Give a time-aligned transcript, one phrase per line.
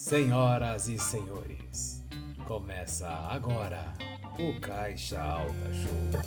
[0.00, 2.02] Senhoras e senhores,
[2.46, 3.92] começa agora
[4.38, 6.22] o Caixa Alta Show.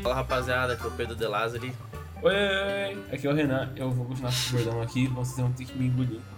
[0.00, 1.74] Fala rapaziada, aqui é o Pedro De Lázari.
[2.22, 5.38] Oi, oi, oi, aqui é o Renan, eu vou continuar com esse bordão aqui, vocês
[5.38, 6.20] vão ter que me engolir.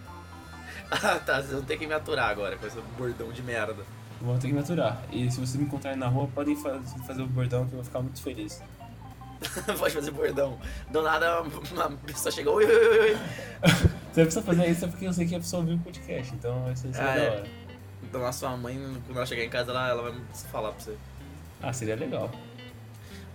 [0.90, 4.00] Ah tá, vocês vão ter que me aturar agora com esse bordão de merda.
[4.21, 5.02] Vão ter que me aturar.
[5.11, 7.84] E se vocês me encontrarem na rua, podem fa- fazer o bordão que eu vou
[7.84, 8.62] ficar muito feliz.
[9.79, 10.59] Pode fazer bordão.
[10.91, 13.19] Do nada uma pessoa chega, oi, oi, oi, oi.
[14.12, 16.70] Você precisa fazer isso é porque eu sei que a pessoa ouviu o podcast, então
[16.73, 17.30] isso, isso Ah, é é.
[17.30, 17.46] da hora.
[18.02, 20.96] Então a sua mãe, quando ela chegar em casa, ela, ela vai falar pra você.
[21.62, 22.30] Ah, seria legal.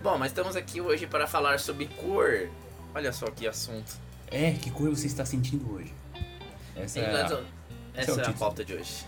[0.02, 2.48] Bom, mas estamos aqui hoje para falar sobre cor.
[2.94, 3.96] Olha só que assunto.
[4.30, 5.92] É, que cor você está sentindo hoje?
[6.76, 7.24] Essa é a...
[7.94, 9.04] Essa é o é a pauta de hoje.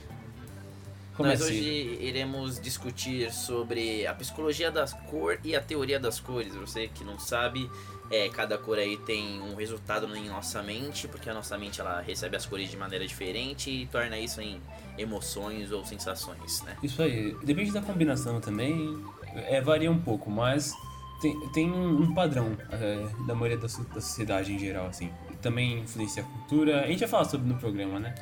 [1.19, 6.55] Nós hoje iremos discutir sobre a psicologia das cor e a teoria das cores.
[6.55, 7.69] Você que não sabe,
[8.11, 12.01] é, cada cor aí tem um resultado em nossa mente, porque a nossa mente ela
[12.01, 14.61] recebe as cores de maneira diferente e torna isso em
[14.97, 16.77] emoções ou sensações, né?
[16.83, 19.03] Isso aí, depende da combinação também,
[19.35, 20.75] é, varia um pouco, mas
[21.21, 25.11] tem, tem um, padrão é, da maioria da, da sociedade em geral, assim.
[25.43, 28.15] Também influencia a cultura, a gente vai falar sobre no programa, né?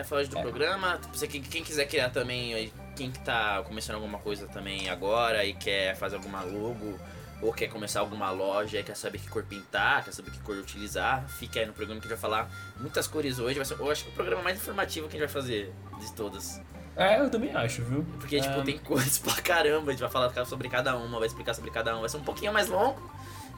[0.00, 0.40] Quer falar do É.
[0.40, 0.98] programa?
[1.12, 5.52] Você, quem, quem quiser criar também, quem que tá começando alguma coisa também agora e
[5.52, 6.98] quer fazer alguma logo,
[7.42, 10.56] ou quer começar alguma loja e quer saber que cor pintar, quer saber que cor
[10.56, 13.56] utilizar, fica aí no programa que a gente vai falar muitas cores hoje.
[13.56, 15.70] Vai ser, eu acho que é o programa mais informativo que a gente vai fazer
[16.00, 16.58] de todas.
[16.96, 18.02] É, eu também acho, viu?
[18.18, 21.28] Porque, tipo, Ah, tem cores pra caramba, a gente vai falar sobre cada uma, vai
[21.28, 22.00] explicar sobre cada uma.
[22.00, 22.98] Vai ser um pouquinho mais longo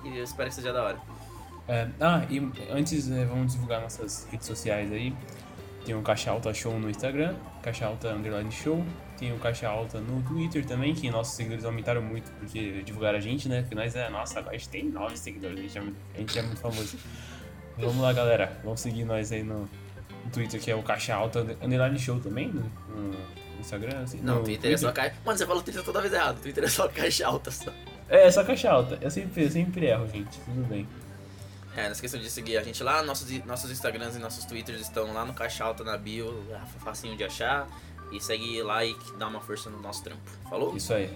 [0.05, 1.01] e eu espero que seja da hora.
[1.69, 2.39] é, ah, e
[2.73, 5.15] antes é, vamos divulgar nossas redes sociais aí.
[5.84, 8.84] Tem o Caixa Alta Show no Instagram, Caixa Alta Underline Show.
[9.19, 13.20] Tem o Caixa Alta no Twitter também, que nossos seguidores aumentaram muito porque divulgaram a
[13.20, 13.64] gente, né?
[13.69, 15.83] Que nós é, nossa, agora a gente tem nove seguidores, a gente é,
[16.16, 16.97] a gente é muito famoso.
[17.78, 18.61] Vamos lá, galera.
[18.62, 22.48] Vamos seguir nós aí no, no Twitter, que é o Caixa Alta Underline Show também,
[22.48, 23.17] no, no
[23.61, 24.02] Instagram.
[24.02, 25.17] Assim, Não, no Twitter é só caixa.
[25.24, 26.40] Mano, você falou Twitter toda vez errado.
[26.40, 27.73] Twitter é só caixa alta só.
[28.08, 28.98] É, é só Caixa Alta.
[29.01, 30.39] Eu sempre, eu sempre erro, gente.
[30.40, 30.86] Tudo bem.
[31.77, 35.12] É, não esqueçam de seguir a gente lá, nossos, nossos Instagrams e nossos Twitters estão
[35.12, 37.66] lá no Caixa Alta na bio, é facinho de achar.
[38.10, 40.20] E segue lá e dá uma força no nosso trampo.
[40.50, 40.77] Falou?
[40.77, 41.10] Isso aí.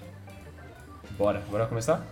[1.11, 2.03] Bora, bora começar?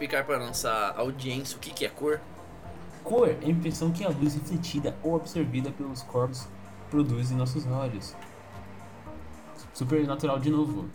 [0.00, 2.18] Explicar para nossa audiência o que, que é cor?
[3.04, 6.48] Cor é a impressão que a luz refletida ou absorvida pelos corpos
[6.90, 8.16] produz em nossos olhos.
[9.74, 10.88] Super natural de novo.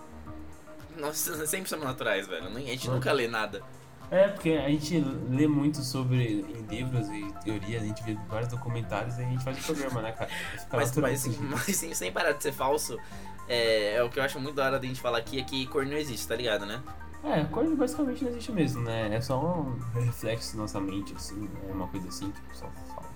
[0.98, 2.48] Nós sempre somos naturais, velho.
[2.48, 3.62] A gente nunca lê nada.
[4.10, 5.00] É, porque a gente
[5.30, 9.44] lê muito sobre em livros e teorias, a gente vê vários documentários e a gente
[9.44, 10.30] faz o programa, né, cara?
[10.72, 13.00] Mas, mas, mas sem, sem parar de ser falso,
[13.48, 15.66] é, é o que eu acho muito da hora da gente falar aqui é que
[15.68, 16.82] cor não existe, tá ligado, né?
[17.24, 19.16] É, cor basicamente não existe mesmo, né?
[19.16, 22.72] É só um reflexo da nossa mente, assim, é uma coisa assim que o pessoal
[22.88, 23.16] fala.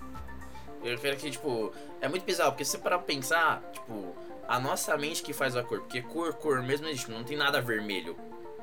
[0.82, 4.14] Eu quero que, tipo, é muito bizarro, porque se parar pra pensar, tipo,
[4.48, 7.36] a nossa mente que faz a cor, porque cor, cor mesmo não existe, não tem
[7.36, 8.16] nada vermelho.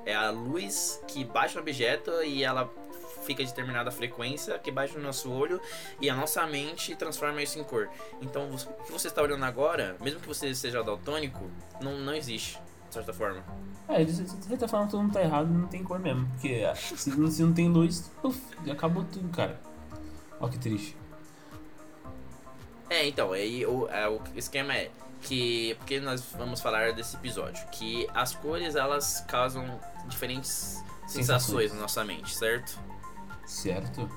[0.06, 2.70] É a luz que bate no objeto e ela
[3.24, 5.62] fica determinada frequência que bate no nosso olho
[6.00, 7.90] e a nossa mente transforma isso em cor.
[8.22, 12.60] Então, o que você está olhando agora, mesmo que você seja daltônico, não, não existe,
[12.88, 13.44] de certa forma.
[13.90, 14.06] É,
[14.58, 16.28] tá falando que todo mundo tá errado, não tem cor mesmo.
[16.30, 18.40] Porque ah, se, não- se não tem luz, puf,
[18.70, 19.60] acabou tudo, cara.
[20.40, 20.96] Ó que triste.
[22.90, 25.76] É, então, aí o, é, o esquema é que.
[25.80, 27.66] Porque nós vamos falar desse episódio.
[27.72, 31.74] Que as cores elas causam diferentes sensações Sensações.
[31.74, 32.80] na nossa mente, certo?
[33.46, 34.10] Certo?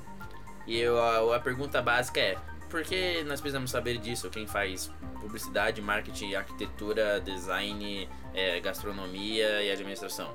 [0.67, 2.39] E eu, a, a pergunta básica é:
[2.71, 4.31] por que nós precisamos saber disso?
[4.31, 4.91] Quem faz
[5.21, 10.31] publicidade, marketing, arquitetura, design, é, gastronomia e administração?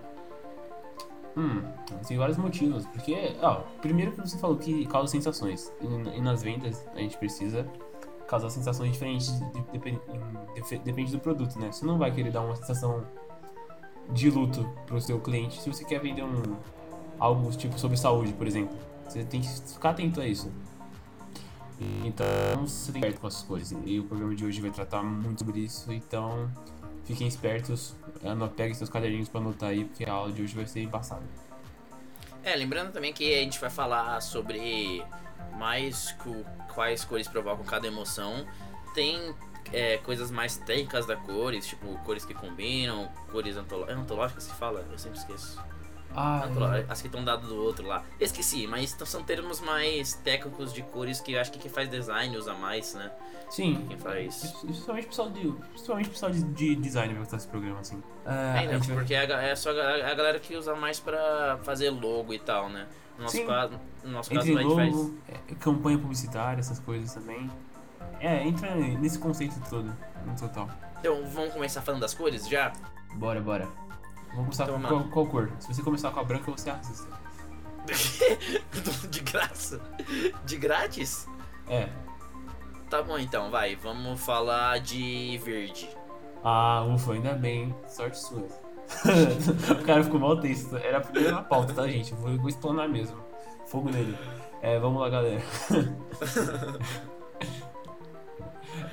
[1.37, 1.61] Hum,
[2.07, 2.85] tem vários motivos.
[2.87, 5.71] Porque, ó, primeiro que você falou que causa sensações.
[5.81, 7.67] E, e nas vendas a gente precisa
[8.27, 11.71] causar sensações diferentes de- depen- em- defe- depende do produto, né?
[11.71, 13.05] Você não vai querer dar uma sensação
[14.11, 16.55] de luto pro seu cliente se você quer vender um
[17.19, 18.75] algo tipo sobre saúde, por exemplo.
[19.07, 20.51] Você tem que ficar atento a isso.
[22.03, 23.77] Então, você tem com essas coisas.
[23.85, 25.91] E o programa de hoje vai tratar muito sobre isso.
[25.91, 26.49] Então,
[27.05, 27.95] fiquem espertos.
[28.55, 31.23] Peguem seus caderninhos pra anotar aí, porque a aula de hoje vai ser embaçada.
[32.43, 35.03] É, lembrando também que a gente vai falar sobre
[35.57, 36.15] mais
[36.73, 38.45] quais cores provocam cada emoção.
[38.93, 39.33] Tem
[39.73, 44.85] é, coisas mais técnicas da cores, tipo cores que combinam, cores é antológicas que fala?
[44.91, 45.59] Eu sempre esqueço.
[46.15, 48.03] Ah, Antolo- As que estão dado do outro lá.
[48.19, 51.89] Esqueci, mas t- são termos mais técnicos de cores que eu acho que quem faz
[51.89, 53.11] design usa mais, né?
[53.49, 53.85] sim.
[53.87, 54.55] Quem faz.
[54.61, 58.01] Principalmente o pessoal de, principalmente o pessoal de, de design vai gostar desse programa, assim.
[58.25, 60.99] Ah, Ainda, a gente vai- porque é é só a a galera que usa mais
[60.99, 62.87] pra fazer logo e tal, né?
[63.17, 63.45] No nosso Sim.
[63.45, 64.93] caso, no nosso caso Entre a gente faz.
[64.95, 67.49] logo, é, campanha publicitária, essas coisas também.
[68.19, 69.93] É, entra nesse conceito todo,
[70.25, 70.69] no total.
[70.99, 72.73] Então vamos começar falando das cores já?
[73.13, 73.67] Bora, bora.
[74.35, 75.51] Vamos começar Então, com qual, qual cor?
[75.59, 77.07] Se você começar com a branca, você é racista.
[79.09, 79.81] De graça?
[80.45, 81.27] De grátis?
[81.69, 81.87] É.
[82.89, 83.75] Tá bom então, vai.
[83.75, 85.89] Vamos falar de verde.
[86.43, 87.75] Ah, ufa, ainda bem.
[87.87, 88.41] Sorte sua.
[89.71, 90.75] o cara ficou mal texto.
[90.77, 92.13] Era a primeira pauta, tá, gente?
[92.13, 93.17] Vou, vou explanar mesmo.
[93.65, 94.15] Fogo nele.
[94.61, 95.41] É, vamos lá, galera.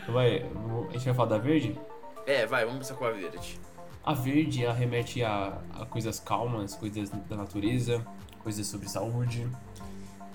[0.09, 0.47] vai,
[0.89, 1.79] a gente vai falar da verde?
[2.27, 3.61] É, vai, vamos começar com a verde.
[4.05, 8.05] A verde remete a, a coisas calmas, coisas da natureza,
[8.43, 9.47] coisas sobre saúde.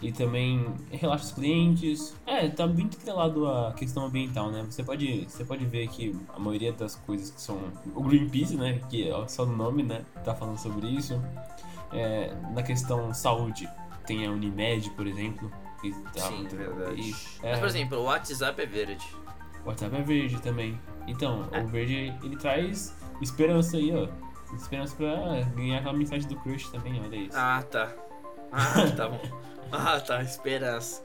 [0.02, 2.16] E também relaxa os clientes.
[2.26, 4.64] É, tá muito atrelado à questão ambiental, né?
[4.70, 7.58] Você pode, você pode ver que a maioria das coisas que são.
[7.96, 8.80] O Greenpeace, né?
[8.90, 10.06] Que é só no nome, né?
[10.24, 11.20] Tá falando sobre isso.
[11.92, 13.68] É, na questão saúde,
[14.06, 15.52] tem a Unimed, por exemplo.
[15.82, 16.96] Que tá Sim, verdade.
[16.96, 19.06] Mas, é, por exemplo, o WhatsApp é verde.
[19.66, 20.80] o WhatsApp é verde também.
[21.08, 21.60] Então, É.
[21.62, 24.08] o verde ele traz esperança aí, ó.
[24.56, 27.38] Esperança pra ganhar aquela mensagem do crush também, olha isso.
[27.38, 27.94] Ah, tá.
[28.52, 29.22] Ah, tá bom.
[29.70, 31.04] Ah, tá, esperança.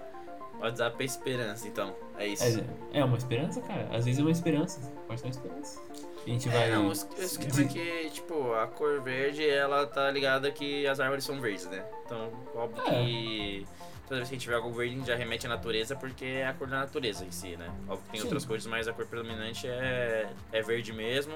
[0.61, 1.93] WhatsApp é esperança, então.
[2.17, 2.45] É isso.
[2.93, 3.89] É, é uma esperança, cara.
[3.93, 4.81] Às vezes é uma esperança.
[5.09, 5.81] Pode ser uma esperança.
[6.25, 6.71] A gente vai.
[6.71, 11.01] É, não, o esquema é que, tipo, a cor verde, ela tá ligada que as
[11.01, 11.85] árvores são verdes, né?
[12.07, 12.91] Então, óbvio É.
[13.05, 13.67] que
[14.07, 16.25] toda vez que a gente vê algo verde, a gente já remete à natureza, porque
[16.25, 17.69] é a cor da natureza em si, né?
[17.89, 18.27] Óbvio que tem Sim.
[18.29, 21.35] outras cores, mas a cor predominante é, é verde mesmo.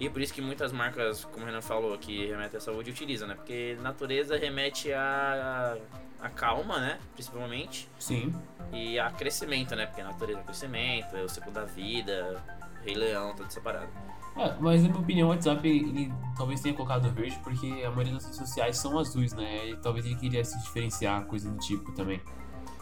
[0.00, 3.26] E por isso que muitas marcas, como o Renan falou, que remetem à saúde, utilizam,
[3.26, 3.34] né?
[3.34, 5.76] Porque natureza remete a,
[6.20, 6.98] a calma, né?
[7.14, 7.88] Principalmente.
[7.98, 8.32] Sim.
[8.72, 9.86] E a crescimento, né?
[9.86, 12.42] Porque a natureza é crescimento, é o ciclo da vida,
[12.84, 13.88] Rei Leão, tudo separado.
[14.36, 18.12] É, mas na minha opinião, o WhatsApp ele talvez tenha colocado verde porque a maioria
[18.14, 19.70] das redes sociais são azuis, né?
[19.70, 22.22] E talvez ele queria se diferenciar, coisa do tipo também.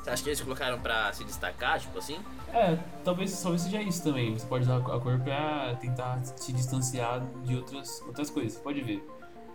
[0.07, 2.17] Você acha que eles colocaram pra se destacar, tipo assim?
[2.53, 4.39] É, talvez, talvez seja isso também.
[4.39, 8.53] Você pode usar a cor pra tentar se distanciar de outras, outras coisas.
[8.53, 9.05] Você pode ver.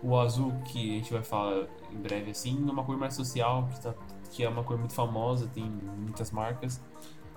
[0.02, 3.66] O azul, que a gente vai falar em breve assim, é uma cor mais social,
[3.72, 3.94] que, tá,
[4.30, 6.78] que é uma cor muito famosa, tem muitas marcas.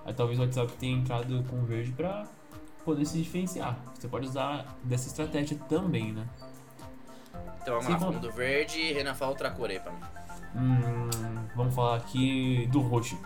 [0.03, 2.27] Aí talvez o WhatsApp tenha entrado com o verde pra
[2.83, 3.77] poder se diferenciar.
[3.93, 6.27] Você pode usar dessa estratégia também, né?
[7.61, 10.01] Então vamos Sim, lá, do verde, Renan fala outra cor aí pra mim.
[10.57, 11.09] Hum,
[11.55, 13.17] vamos falar aqui do roxo.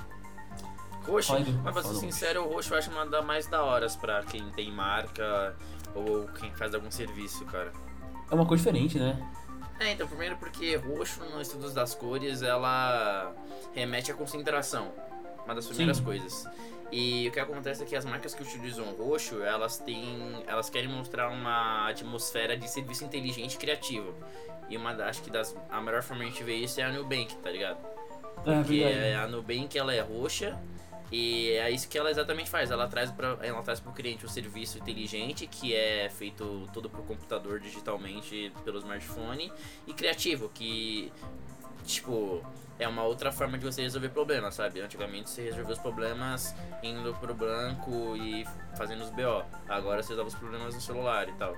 [1.07, 3.95] Roxo, do- mas pra ser sincero, o roxo eu acho uma das mais da horas
[3.95, 5.55] pra quem tem marca
[5.95, 7.71] ou quem faz algum serviço, cara.
[8.29, 9.17] É uma cor diferente, né?
[9.79, 13.33] É, então, primeiro porque roxo, nos estudos das cores, ela
[13.73, 14.91] remete à concentração.
[15.45, 16.03] Uma das primeiras Sim.
[16.03, 16.45] coisas.
[16.91, 20.43] E o que acontece é que as marcas que utilizam roxo, elas têm.
[20.47, 24.13] Elas querem mostrar uma atmosfera de serviço inteligente e criativo.
[24.69, 25.55] E uma acho que das.
[25.71, 27.77] A melhor forma de a gente ver isso é a Nubank, tá ligado?
[28.45, 29.13] É Porque verdade.
[29.13, 30.57] a Nubank ela é roxa
[31.12, 32.72] e é isso que ela exatamente faz.
[32.72, 36.89] Ela traz para ela traz para o cliente um serviço inteligente que é feito todo
[36.89, 39.51] por computador digitalmente pelo smartphone
[39.88, 41.12] e criativo que
[41.86, 42.43] tipo
[42.77, 44.79] é uma outra forma de você resolver problemas, sabe?
[44.79, 48.46] Antigamente você resolvia os problemas indo pro branco e
[48.77, 49.43] fazendo os BO.
[49.67, 51.58] Agora você resolve os problemas no celular e tal.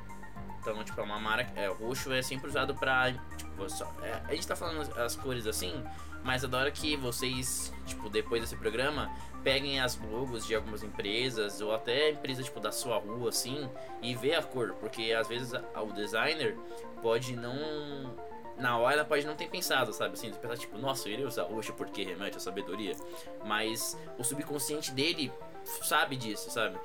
[0.60, 1.52] Então, tipo, é uma marca.
[1.60, 3.14] É, roxo é sempre usado pra.
[3.38, 5.84] Tipo, só, é, a gente tá falando as cores assim,
[6.24, 9.12] mas adoro que vocês, tipo, depois desse programa,
[9.44, 13.70] peguem as logos de algumas empresas, ou até empresa, tipo, da sua rua, assim,
[14.02, 14.74] e vê a cor.
[14.80, 16.58] Porque às vezes o designer
[17.02, 18.16] pode não.
[18.58, 20.14] Na hora pode não ter pensado, sabe?
[20.14, 22.96] Assim, pensar, tipo, nossa, eu iria usar roxo porque remete à sabedoria.
[23.44, 25.32] Mas o subconsciente dele
[25.64, 26.78] sabe disso, sabe?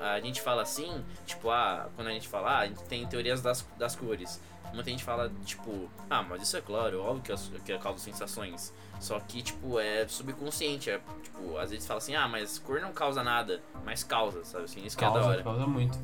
[0.00, 3.42] A gente fala assim, tipo, ah, quando a gente fala, ah, a gente tem teorias
[3.42, 4.40] das, das cores.
[4.74, 8.72] Muita gente fala, tipo, ah, mas isso é claro, óbvio que, as- que causa sensações.
[9.00, 10.90] Só que, tipo, é subconsciente.
[10.90, 14.64] É, tipo, às vezes fala assim, ah, mas cor não causa nada, mas causa, sabe
[14.64, 14.84] assim?
[14.84, 15.42] Isso que é da Causa, hora.
[15.42, 15.98] causa muito.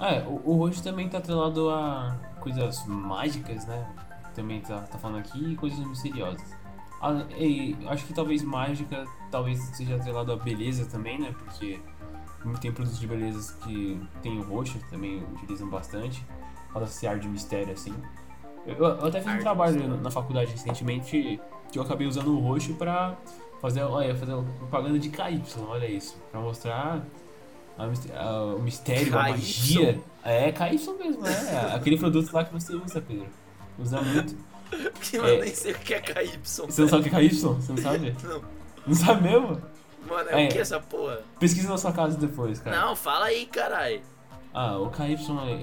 [0.00, 3.86] É, o, o roxo também tá atrelado a coisas mágicas, né?
[4.34, 6.42] Também tá, tá falando aqui, e coisas misteriosas.
[7.00, 11.32] Ah, e acho que talvez mágica, talvez seja atrelado a beleza também, né?
[11.38, 11.80] Porque
[12.60, 16.26] tem produtos de beleza que tem o roxo, também utilizam bastante.
[16.74, 17.94] Fala esse ar de mistério, assim.
[18.66, 21.40] Eu, eu até fiz um trabalho na, na faculdade recentemente
[21.70, 23.16] que eu acabei usando o roxo pra
[23.62, 26.16] fazer, olha, fazer propaganda de KY, olha isso.
[26.30, 27.02] Pra mostrar
[27.78, 27.84] a
[28.18, 29.30] a- o mistério, a KY?
[29.30, 30.00] magia.
[30.24, 31.72] É, KY mesmo, é.
[31.74, 33.26] Aquele produto lá que você usa, Pedro.
[33.78, 34.36] Usa muito.
[35.14, 35.40] Mano, É.
[35.42, 36.38] nem sei o que é KY.
[36.42, 37.34] Você não sabe o que é KY?
[37.34, 38.16] Você não sabe?
[38.24, 38.42] Não.
[38.86, 39.62] Não sabe mesmo?
[40.08, 40.48] Mano, é, É.
[40.48, 41.20] o que essa porra?
[41.38, 42.78] Pesquisa na sua casa depois, cara.
[42.78, 44.02] Não, fala aí, caralho.
[44.54, 45.16] Ah, o KY,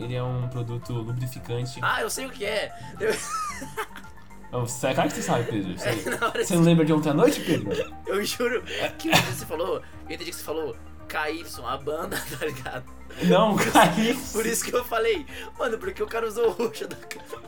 [0.03, 1.79] ele é um produto lubrificante.
[1.81, 2.71] Ah, eu sei o que é.
[3.00, 3.13] Eu,
[4.53, 5.77] Oh, Você é claro que você sabe, Pedro.
[5.79, 7.71] Você, na hora você não lembra de ontem à noite, Pedro?
[8.05, 8.62] Eu juro
[8.98, 10.75] que você falou, eu entendi que você falou
[11.07, 12.83] KY, a banda, tá ligado?
[13.24, 14.13] Não, KY.
[14.33, 15.25] Por isso que eu falei,
[15.57, 16.98] mano, porque o cara usou o roxo da,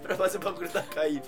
[0.02, 1.22] pra fazer o bagulho da KY.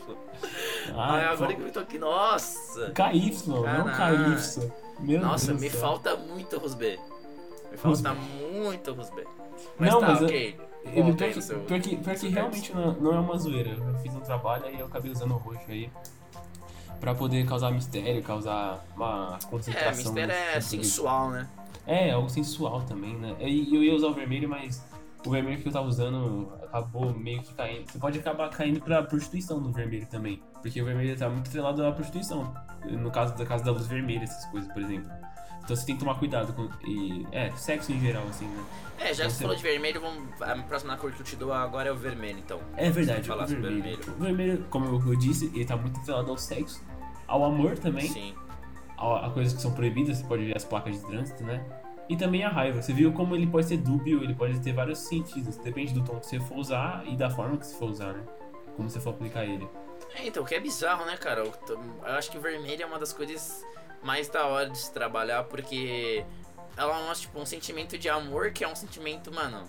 [0.95, 2.91] Ah, Aí agora que eu tô aqui, nossa!
[2.91, 4.35] KY, não Caralho.
[4.37, 4.71] KY.
[4.99, 5.81] Meu Nossa, Deus me céu.
[5.81, 6.97] falta muito Rusbê.
[7.71, 9.25] Me falta muito Rusbê.
[9.79, 10.59] Mas Não, tá, mas eu- ok.
[10.85, 13.13] Eu, Volta pior, aí que, no seu- pior que- pior que seu realmente não, não
[13.15, 13.71] é uma zoeira.
[13.71, 15.89] Eu fiz um trabalho e eu acabei usando o roxo aí.
[16.99, 19.89] Pra poder causar mistério, causar uma É, concentração.
[20.13, 21.47] mistério no- é sensual, né?
[21.85, 23.35] É, algo sensual também, né?
[23.39, 24.83] E eu ia usar o vermelho, mas
[25.25, 27.91] o vermelho que eu tava usando acabou meio que caindo.
[27.91, 30.41] Você pode acabar caindo pra prostituição no vermelho também.
[30.61, 32.53] Porque o vermelho tá muito atrelado à prostituição.
[32.85, 35.09] No caso da casa da luz vermelha, essas coisas, por exemplo.
[35.65, 36.69] Então você tem que tomar cuidado com.
[36.87, 38.63] E, é, sexo em geral, assim, né?
[38.99, 41.35] É, já que Você- você falou de vermelho, vamos, a próxima cor que eu te
[41.35, 42.61] dou agora é o vermelho, então.
[42.77, 43.81] É verdade, falar o vermelho.
[43.81, 43.99] vermelho.
[44.17, 46.81] O vermelho, como eu- disse, ele tá muito atrelado ao sexo,
[47.27, 48.35] ao amor também, Sim.
[48.95, 51.65] a, a coisas que são proibidas, você pode ver as placas de trânsito, né?
[52.07, 52.79] E também a raiva.
[52.83, 55.57] Você viu como ele pode ser dúbio, ele pode ter vários sentidos.
[55.57, 58.23] Depende do tom que você for usar e da forma que você for usar, né?
[58.75, 59.67] Como você for aplicar ele.
[60.13, 61.41] É, então, o que é bizarro, né, cara?
[61.41, 63.65] Eu, tô- eu acho que o vermelho é uma das coisas
[64.03, 66.25] mais da hora de se trabalhar, porque
[66.77, 69.63] ela mostra, tipo, um sentimento de amor que é um sentimento, mano,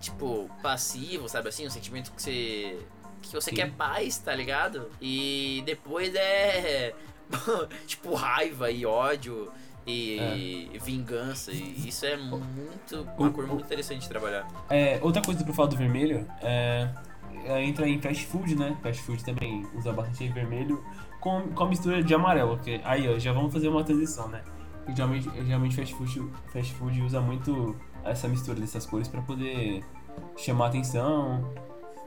[0.00, 1.66] tipo, passivo, sabe assim?
[1.66, 2.78] Um sentimento que você.
[3.22, 3.56] que você Sim.
[3.56, 4.90] quer paz, tá ligado?
[5.00, 6.94] E depois é.
[7.86, 9.50] tipo, raiva e ódio.
[9.90, 13.08] E vingança, e isso é muito.
[13.16, 14.46] uma cor muito interessante de trabalhar.
[14.68, 16.90] É, outra coisa pra falar do vermelho é,
[17.46, 18.76] é entra em fast food, né?
[18.82, 20.84] Fast food também usa bastante vermelho
[21.20, 22.58] com, com a mistura de amarelo.
[22.58, 24.42] Que, aí, ó, já vamos fazer uma transição, né?
[24.78, 29.84] Porque Geralmente, geralmente fast, food, fast food usa muito essa mistura dessas cores pra poder
[30.36, 31.52] chamar atenção,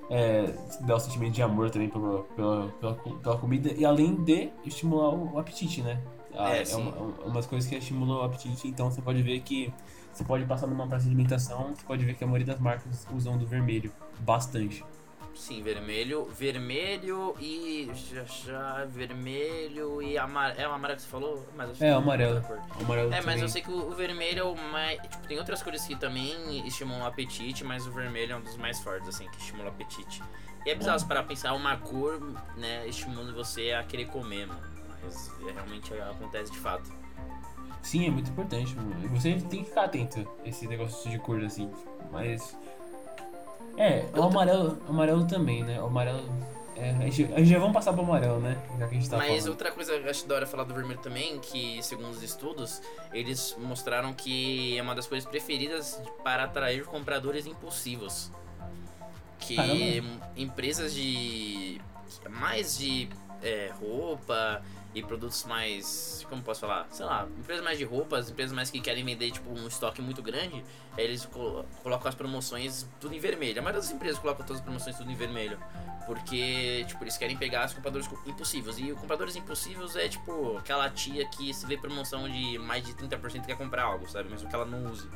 [0.09, 4.49] é, dar o sentimento de amor também pela, pela, pela, pela comida e além de
[4.65, 6.01] estimular o apetite, né?
[6.33, 6.91] Ah, É, é uma,
[7.25, 9.71] umas coisas que estimulam o apetite, então você pode ver que
[10.11, 13.07] você pode passar numa praça de alimentação, você pode ver que a maioria das marcas
[13.13, 14.83] usam do vermelho bastante.
[15.33, 17.89] Sim, vermelho, vermelho e.
[17.93, 20.59] Já, já, vermelho e amarelo.
[20.61, 21.45] É o amarelo que você falou?
[21.55, 22.43] Mas É, amarelo.
[22.79, 23.41] amarelo É, mas também.
[23.41, 25.01] eu sei que o, o vermelho é o mais.
[25.01, 28.57] Tipo, tem outras cores que também estimulam o apetite, mas o vermelho é um dos
[28.57, 30.21] mais fortes, assim, que estimula o apetite.
[30.65, 32.19] E é bizarro para pensar uma cor,
[32.55, 34.61] né, estimulando você a querer comer, mano.
[35.03, 36.91] Mas é, realmente acontece de fato.
[37.81, 38.75] Sim, é muito importante.
[38.75, 38.93] mano.
[39.09, 41.71] Você tem que ficar atento a esse negócio de cor assim.
[42.11, 42.55] Mas.
[43.77, 45.81] É, o amarelo, o amarelo também, né?
[45.81, 46.23] O amarelo.
[46.75, 48.57] É, a gente, a gente já vamos passar pro amarelo, né?
[48.79, 49.49] Já que a gente tá Mas falando.
[49.49, 52.81] outra coisa que eu acho da hora falar do vermelho também, que segundo os estudos,
[53.13, 58.31] eles mostraram que é uma das coisas preferidas para atrair compradores impulsivos.
[59.39, 60.31] Que Caramba.
[60.35, 61.81] empresas de.
[62.29, 63.09] mais de
[63.41, 64.61] é, roupa
[64.93, 66.25] e produtos mais.
[66.29, 66.87] como posso falar?
[66.91, 70.21] Sei lá, empresas mais de roupas, empresas mais que querem vender tipo um estoque muito
[70.21, 70.63] grande,
[70.97, 73.59] eles colo- colocam as promoções tudo em vermelho.
[73.59, 75.57] A maioria das empresas colocam todas as promoções tudo em vermelho.
[76.05, 78.77] Porque, tipo, eles querem pegar os compradores co- impulsivos.
[78.79, 82.93] E o compradores impulsivos é, tipo, aquela tia que se vê promoção de mais de
[82.93, 84.27] 30% quer comprar algo, sabe?
[84.29, 85.07] Mesmo que ela não use.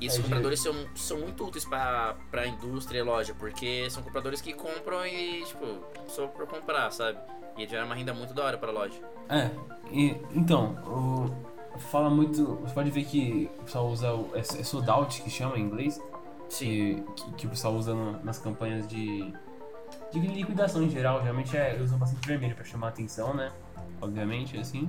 [0.00, 4.02] E esses É, compradores são, são muito úteis pra, pra indústria e loja, porque são
[4.02, 7.18] compradores que compram e, tipo, só por comprar, sabe?
[7.56, 8.98] E gera uma renda muito da hora pra loja.
[9.28, 9.50] É,
[9.90, 12.56] e- então, o, fala muito.
[12.56, 14.30] Você pode ver que o pessoal usa o.
[14.34, 16.00] É, é sold out que chama em inglês.
[16.50, 19.32] Que, que, que o pessoal usa no- nas campanhas de,
[20.12, 21.20] de liquidação em geral.
[21.22, 23.50] Geralmente é, usam bastante vermelho pra chamar atenção, né?
[24.00, 24.88] Obviamente, assim.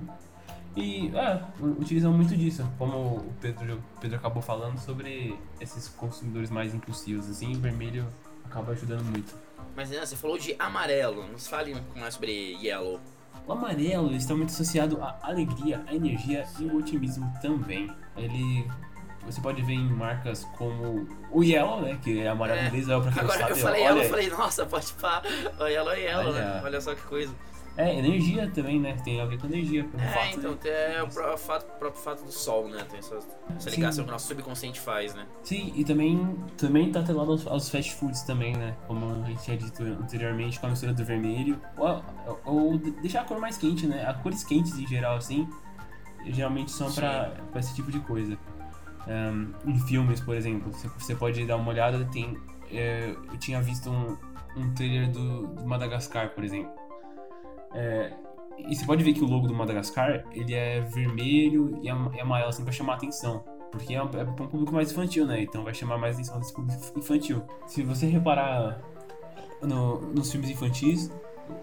[0.76, 6.50] E é, utilizam muito disso, como o Pedro, o Pedro acabou falando sobre esses consumidores
[6.50, 8.06] mais impulsivos, assim, o vermelho
[8.44, 9.34] acaba ajudando muito.
[9.76, 11.28] Mas, Renan, você falou de amarelo.
[11.28, 13.00] Nos fale mais sobre yellow.
[13.48, 17.90] O amarelo está muito associado à alegria, à energia e ao otimismo também.
[18.18, 18.68] Ele.
[19.26, 21.98] Você pode ver em marcas como o Yellow, né?
[22.04, 22.68] Que é amarelo É.
[22.68, 23.52] inglês, é pra quem não Agora sabe.
[23.52, 25.22] eu falei olha, yellow, eu falei, nossa, pode pá.
[25.60, 26.42] Ó, Yellow é yellow, Olha.
[26.42, 26.62] né?
[26.64, 27.34] Olha só que coisa.
[27.78, 28.96] É, energia também, né?
[29.04, 29.84] Tem a ver com energia.
[29.84, 32.86] pelo É, fato então, tem é o pró- fato- próprio fato do sol, né?
[32.90, 33.16] Tem essa,
[33.56, 33.76] essa Sim.
[33.76, 35.26] ligação que o nosso subconsciente faz, né?
[35.44, 38.78] Sim, e também, também tá atrelado aos, aos fast foods também, né?
[38.88, 41.60] Como a gente tinha dito anteriormente, com a mistura do vermelho.
[41.78, 42.04] Ou,
[42.46, 44.06] ou deixar a cor mais quente, né?
[44.08, 45.46] As cores quentes em geral, assim,
[46.28, 48.38] geralmente são pra, pra esse tipo de coisa.
[49.08, 52.38] Ahn, em filmes, por exemplo, você, você pode dar uma olhada, tem...
[52.72, 54.18] é, eu tinha visto um,
[54.56, 56.72] um trailer do, do Madagascar, por exemplo.
[57.76, 58.12] É,
[58.58, 62.20] e você pode ver que o logo do Madagascar, ele é vermelho e am- e
[62.22, 63.44] amarelo, assim, pra chamar a atenção.
[63.72, 65.42] Porque é é pra um público mais infantil, né?
[65.42, 67.44] Então vai chamar mais atenção desse público infantil.
[67.68, 68.80] Se você reparar
[69.62, 71.12] no- nos filmes infantis,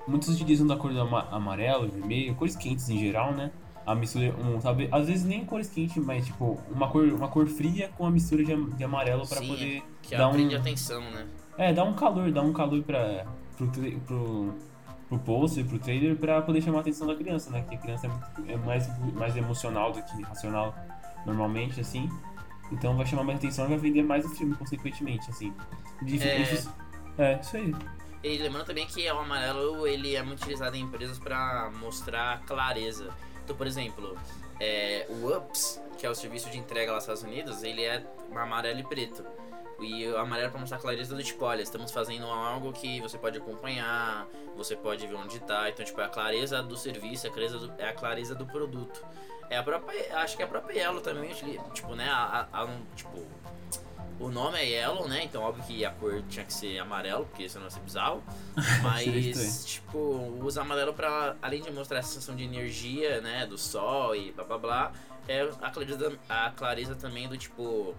[0.07, 3.51] muitos utilizam da cor do ama- amarelo, vermelho, cores quentes em geral, né?
[3.87, 7.47] A mistura, um, sabe, às vezes nem cores quentes, mas tipo, uma cor, uma cor
[7.49, 11.27] fria com a mistura de, de amarelo Sim, poder Que dar um, atenção, né?
[11.59, 13.27] é, dá um calor, dá um calor pra,
[13.57, 13.69] pro,
[14.07, 14.55] pro,
[15.13, 17.65] pro poster, pro trailer, pra poder chamar a atenção da criança, né?
[17.69, 18.07] Que a criança
[18.49, 20.75] é, é mais, mais emocional do que racional
[21.27, 22.09] normalmente, assim.
[22.71, 25.53] Então vai chamar mais atenção e vai vender mais o filme, consequentemente, assim.
[26.01, 26.41] Dif- É.
[26.41, 26.75] isso-
[27.19, 27.75] é, isso aí.
[28.25, 33.11] E lembrando também que o amarelo ele é muito utilizado em empresas para mostrar clareza.
[33.45, 34.17] Então, por exemplo,
[34.61, 38.07] é, o UPS, que é o serviço de entrega lá nos Estados Unidos, ele é
[38.35, 39.25] amarelo e preto.
[39.85, 43.19] E o amarelo é para mostrar clareza do tipo, olha, estamos fazendo algo que você
[43.19, 45.69] pode acompanhar, você pode ver onde tá.
[45.71, 48.47] Então, tipo, é a clareza do serviço, é a clareza do, é a clareza do
[48.47, 49.05] produto.
[49.51, 51.31] É a própria, acho que a própria Yellow também,
[51.75, 53.23] tipo, né, a, a- a- tipo,
[54.21, 55.25] o nome é Yellow, né?
[55.25, 58.23] Então, óbvio que a cor tinha que ser amarelo, porque senão ia ser bizarro.
[58.83, 59.99] Mas, tipo,
[60.43, 63.47] usa amarelo pra, além de mostrar a sensação de energia, né?
[63.47, 64.93] Do sol e blá blá blá,
[65.29, 67.95] é a clareza, a clareza também do tipo.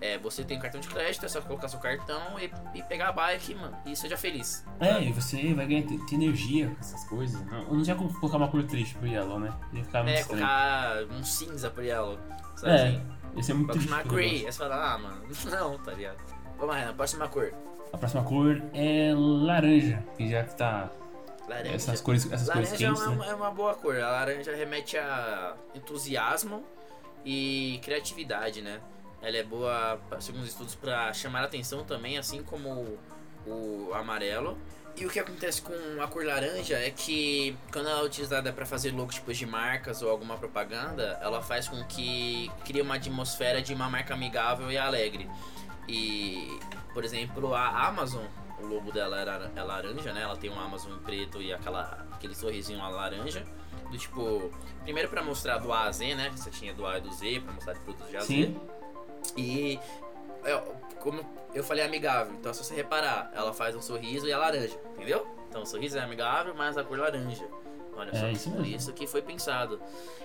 [0.00, 3.12] É, você tem cartão de crédito, é só colocar seu cartão e, e pegar a
[3.12, 4.64] bike, mano, e seja feliz.
[4.80, 7.40] É, e você vai ganhar ter, energia com essas coisas.
[7.46, 9.52] Não, não tinha como colocar uma cor triste pro Yellow, né?
[9.72, 10.40] Ia ficar muito É, estranho.
[10.42, 12.18] colocar um cinza pro Yellow,
[12.56, 13.02] sabe É, assim?
[13.36, 13.88] esse é muito triste.
[13.88, 16.16] pro Grey, aí você fala, ah, mano, não, tá ligado?
[16.58, 17.52] Vamos lá, Renan, próxima cor.
[17.92, 20.90] A próxima cor é laranja, que já que tá
[21.48, 21.74] Laranja.
[21.76, 23.30] essas cores, essas cores Laranja é quentes, uma, né?
[23.30, 23.96] é uma boa cor.
[24.00, 26.64] A laranja remete a entusiasmo
[27.24, 28.80] e criatividade, né?
[29.22, 32.68] Ela é boa, segundo os estudos, para chamar a atenção também, assim como
[33.46, 34.58] o, o amarelo.
[34.96, 38.66] E o que acontece com a cor laranja é que quando ela é utilizada para
[38.66, 43.72] fazer logotipos de marcas ou alguma propaganda, ela faz com que crie uma atmosfera de
[43.72, 45.30] uma marca amigável e alegre.
[45.88, 46.58] E,
[46.92, 48.24] por exemplo, a Amazon,
[48.60, 49.18] o logo dela
[49.56, 50.22] é laranja, né?
[50.22, 53.44] Ela tem um Amazon preto e aquela, aquele sorrisinho laranja.
[53.90, 54.50] Do tipo,
[54.82, 56.30] primeiro para mostrar do A a Z, né?
[56.34, 58.54] Você tinha do A e do Z, para mostrar de produtos de A a Z.
[59.36, 59.78] E
[60.44, 60.56] é,
[61.00, 64.78] como eu falei amigável, então se você reparar, ela faz um sorriso e é laranja,
[64.94, 65.26] entendeu?
[65.48, 67.46] Então o sorriso é amigável, mas a cor laranja.
[67.94, 69.80] Olha É, só, isso por isso que foi pensado.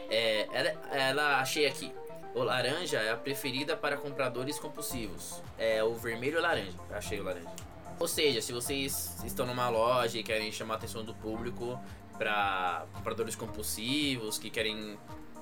[0.09, 1.93] É, ela, ela achei aqui.
[2.33, 5.41] O laranja é a preferida para compradores compulsivos.
[5.57, 6.77] É o vermelho e laranja.
[6.91, 7.49] Achei o laranja.
[7.99, 11.79] Ou seja, se vocês estão numa loja e querem chamar a atenção do público
[12.17, 14.97] para compradores compulsivos que querem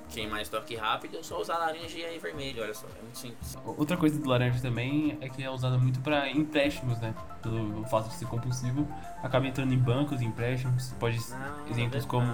[0.10, 2.64] queimar estoque rápido, é só usar laranja e vermelho.
[2.64, 3.58] Olha só, é muito simples.
[3.66, 7.14] Outra coisa do laranja também é que é usado muito para empréstimos, né?
[7.42, 8.88] Pelo fato de ser compulsivo,
[9.24, 10.94] acaba entrando em bancos, empréstimos.
[11.00, 12.32] Pode Ah, exemplos como,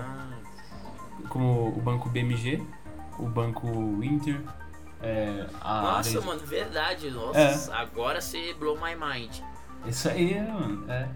[1.29, 2.65] como o banco BMG,
[3.17, 3.67] o banco
[4.03, 4.41] Inter,
[5.01, 7.09] é, a Nossa, mano, verdade.
[7.09, 7.73] Nossa, É.
[7.73, 9.35] agora você blow my mind.
[9.87, 10.89] Isso aí, mano.
[10.91, 11.09] É.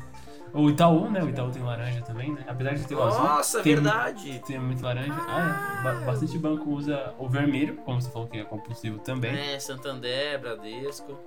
[0.56, 1.22] O Itaú, né?
[1.22, 2.44] O Itaú tem laranja também, né?
[2.48, 3.24] Apesar de ter o azul.
[3.24, 4.41] Nossa, tem, verdade.
[4.48, 5.13] Tem muito laranja.
[5.28, 5.84] Ah, é.
[5.84, 9.36] Ba- bastante banco usa o vermelho, como você falou que é compulsivo também.
[9.38, 11.20] É, Santander, Bradesco.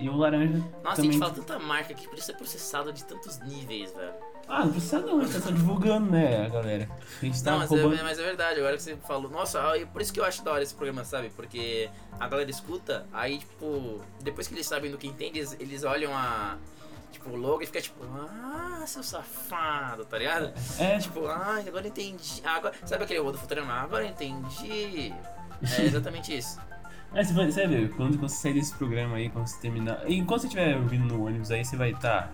[0.00, 0.58] E o laranja.
[0.58, 1.12] Nossa, a também...
[1.12, 4.12] gente fala tanta marca que precisa ser processada de tantos níveis, velho.
[4.48, 6.88] Ah, não precisa não, a gente tá só divulgando, né, galera?
[7.20, 7.94] A gente tá Não, mas roubando.
[7.94, 9.30] é, mas é verdade, agora que você falou.
[9.30, 11.30] Nossa, ah, por isso que eu acho da hora esse programa, sabe?
[11.30, 15.84] Porque a galera escuta, aí, tipo, depois que eles sabem do que entende, eles, eles
[15.84, 16.56] olham a.
[17.12, 20.52] Tipo, o logo e fica tipo, ah, seu safado, tá ligado?
[20.78, 22.42] É, Tipo, ah, agora entendi.
[22.44, 23.74] Ah, Agora, sabe aquele outro Futurama?
[23.74, 25.12] Agora eu entendi.
[25.78, 26.58] É exatamente isso.
[27.14, 30.02] É, você vai, ver, quando, você sair desse programa aí, quando você terminar.
[30.08, 32.32] e Enquanto você estiver ouvindo no ônibus aí, você vai estar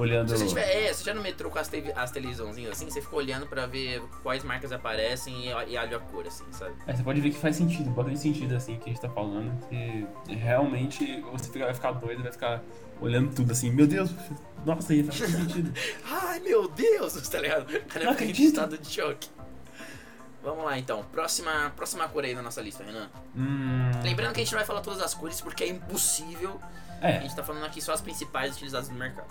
[0.00, 0.28] olhando.
[0.30, 3.00] Se você tiver, é, se já no metrô com as, TV as televisãozinhas assim, você
[3.00, 6.74] fica olhando pra ver quais marcas aparecem e, e olha a cor, assim, sabe?
[6.86, 9.52] É, você pode ver que faz sentido, bastante sentido assim que a gente tá falando,
[9.68, 12.62] que realmente você fica- vai ficar doido, vai ficar
[13.00, 14.10] olhando tudo assim, meu Deus,
[14.64, 15.72] nossa, aí faz sentido.
[16.08, 17.68] Ai meu Deus, tá ligado?
[17.74, 18.48] O cara Não acredito.
[18.48, 19.28] estado de choque.
[20.42, 23.08] Vamos lá então, próxima, próxima cor aí na nossa lista, Renan.
[23.36, 23.90] Hum.
[24.02, 26.60] Lembrando que a gente não vai falar todas as cores porque é impossível.
[27.00, 29.28] A É, gente tá falando aqui só as principais utilizadas no mercado.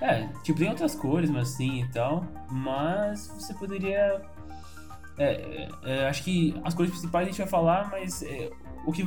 [0.00, 2.24] É, tipo, tem outras cores, mas sim e tal.
[2.50, 4.22] Mas você poderia.
[5.18, 8.50] É, é, é, acho que as cores principais a gente vai falar, mas é,
[8.86, 9.06] o que.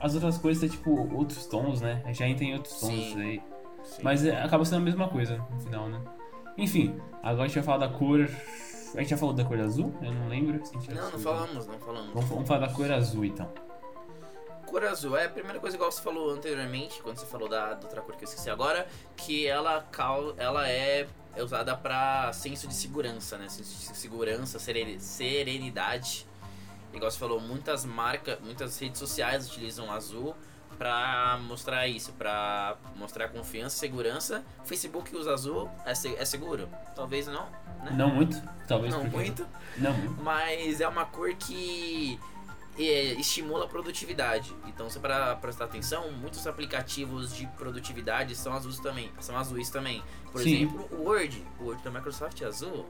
[0.00, 2.02] As outras cores é tipo outros tons, né?
[2.12, 3.20] Já entra em outros tons Sim.
[3.22, 3.42] aí.
[3.84, 4.02] Sim.
[4.02, 5.98] Mas é, acaba sendo a mesma coisa no final, né?
[6.58, 8.28] Enfim, agora a gente vai falar da cor.
[8.94, 9.94] A gente já falou da cor azul?
[10.02, 10.64] Eu não lembro.
[10.64, 11.38] se a gente já Não, não falou.
[11.40, 12.10] falamos, não falamos.
[12.12, 13.48] Vamos, vamos falar da cor azul então.
[14.64, 18.00] Cor azul é a primeira coisa igual você falou anteriormente, quando você falou da, outra
[18.02, 19.86] cor que eu esqueci agora, que ela,
[20.36, 23.48] ela é, é usada pra senso de segurança, né?
[23.48, 26.26] Senso de segurança, sereni- serenidade.
[26.92, 30.34] Igual você falou, muitas marcas, muitas redes sociais utilizam azul
[30.78, 34.44] pra mostrar isso, pra mostrar confiança e segurança.
[34.64, 36.68] Facebook usa azul, é, é seguro?
[36.94, 37.46] Talvez não,
[37.82, 37.90] né?
[37.92, 39.46] Não muito, talvez não muito.
[39.76, 42.18] Não mas é uma cor que
[42.82, 44.52] estimula a produtividade.
[44.66, 49.12] Então, se para prestar atenção, muitos aplicativos de produtividade são azuis também.
[49.20, 50.02] São azuis também.
[50.32, 50.54] Por Sim.
[50.56, 51.46] exemplo, o Word.
[51.60, 52.84] O Word da Microsoft é azul.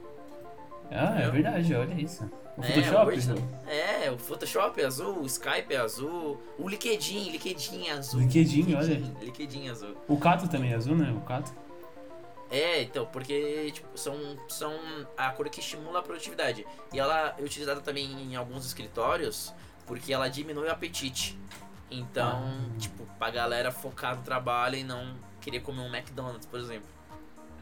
[0.91, 2.29] Ah, é verdade, olha isso.
[2.57, 2.95] O É, Photoshop?
[2.95, 7.91] o Word- É, o Photoshop é azul, o Skype é azul, o LinkedIn, LinkedIn é
[7.91, 8.19] azul.
[8.21, 8.93] LinkedIn, olha.
[9.21, 9.95] LinkedIn é azul.
[10.07, 11.11] O Cato também é azul, né?
[11.11, 11.51] O Cato.
[12.51, 14.15] É, então, porque tipo, são,
[14.47, 14.71] são
[15.17, 16.65] a cor que estimula a produtividade.
[16.93, 19.51] E ela é utilizada também em alguns escritórios
[19.85, 21.37] porque ela diminui o apetite.
[21.89, 22.77] Então, Ah.
[22.79, 26.87] tipo, pra galera focar no trabalho e não querer comer um McDonald's, por exemplo.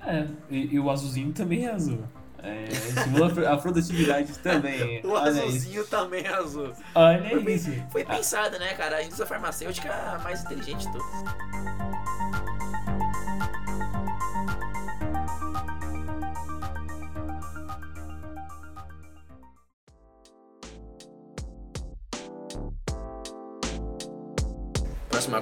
[0.05, 2.03] É, e, e o azulzinho também é azul.
[2.45, 4.99] É, estimula a produtividade também.
[5.05, 5.39] O Olha isso.
[5.43, 6.73] azulzinho também é azul.
[6.93, 7.71] Olha Foi, isso.
[7.89, 8.97] foi pensado, né, cara?
[8.97, 11.23] A indústria farmacêutica é a mais inteligente de todas.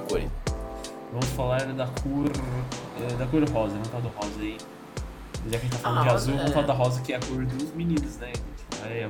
[0.00, 0.30] cor.
[1.12, 2.30] Vamos falar da cor.
[3.00, 4.56] é, da cor rosa, vamos falar do rosa aí.
[5.46, 6.54] Já que a gente tá falando Ah, de azul, vamos é.
[6.54, 8.32] falar da rosa que é a cor dos meninos, né?
[8.84, 9.06] Aí,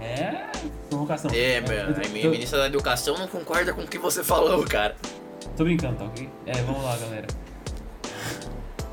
[0.00, 0.50] é, é
[0.88, 1.30] provocação.
[1.34, 4.64] É, tô- a minha tô- ministra da Educação não concorda com o que você falou,
[4.64, 4.96] cara.
[5.56, 6.28] Tô brincando, tá ok?
[6.46, 7.26] É, vamos lá, galera.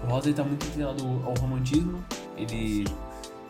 [0.04, 2.04] O rosa ele tá muito inclinado ao romantismo,
[2.36, 2.86] ele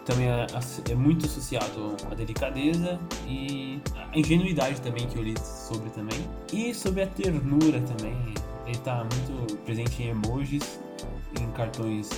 [0.06, 0.48] também é,
[0.90, 6.20] é muito associado à delicadeza e à ingenuidade também, que eu li sobre também.
[6.52, 8.34] E sobre a ternura também,
[8.66, 10.80] ele tá muito presente em emojis,
[11.40, 12.10] em cartões,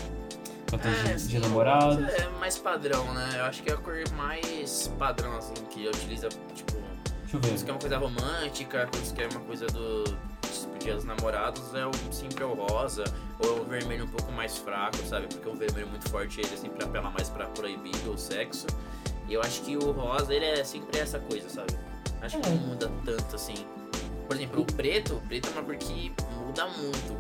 [0.67, 2.07] cartões de, de sim, namorados.
[2.07, 3.29] É mais padrão, né?
[3.35, 6.73] Eu acho que é a cor mais padrão, assim, que utiliza, tipo,
[7.21, 7.57] Deixa eu ver.
[7.57, 10.32] se quer uma coisa romântica, quando você quer uma coisa do
[10.91, 13.03] dos namorados, é o, sempre é o rosa,
[13.39, 15.27] ou é o vermelho um pouco mais fraco, sabe?
[15.27, 18.67] Porque o vermelho muito forte, ele sempre apela mais pra proibido ou sexo.
[19.29, 21.73] E eu acho que o rosa, ele é sempre essa coisa, sabe?
[22.21, 22.49] Acho que É.
[22.51, 23.55] não muda tanto, assim.
[24.27, 26.11] Por exemplo, o preto, o preto é uma cor que
[26.45, 27.13] muda muito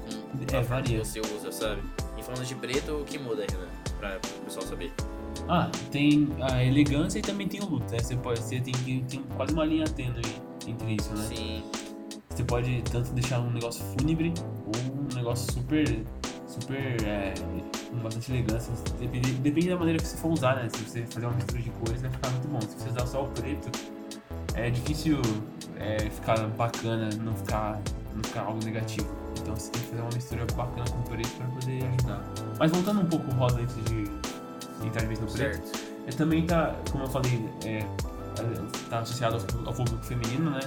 [0.49, 1.05] com É, a forma que varia.
[1.05, 1.81] você usa, sabe?
[2.17, 3.67] E falando de preto, o que muda aí, né?
[3.99, 4.91] Pra o pessoal saber.
[5.49, 7.99] Ah, tem a elegância e também tem o luto, né?
[7.99, 8.73] Você pode você tem,
[9.03, 10.21] tem quase uma linha tênue
[10.65, 11.25] entre isso, né?
[11.27, 11.63] Sim.
[12.33, 14.33] Você pode tanto deixar um negócio fúnebre
[14.65, 15.85] ou um negócio super.
[16.47, 17.03] super.
[17.05, 17.33] É,
[17.89, 18.73] com bastante elegância.
[18.99, 20.67] Depende, depende da maneira que você for usar, né?
[20.73, 22.61] Se você fazer uma mistura de cores, vai ficar muito bom.
[22.61, 23.69] Se você usar só o preto,
[24.55, 25.21] é difícil
[25.77, 27.79] é, ficar bacana, não ficar,
[28.15, 29.07] não ficar algo negativo.
[29.39, 32.23] Então você tem que fazer uma mistura bacana com o preto para poder ajudar.
[32.57, 35.79] Mas voltando um pouco o rosa antes de entrar de vez no preto.
[36.07, 37.85] Ele também tá, como eu falei, é, é,
[38.89, 40.59] tá associado ao, ao público feminino, né?